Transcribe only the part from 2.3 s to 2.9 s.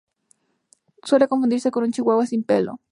pelo.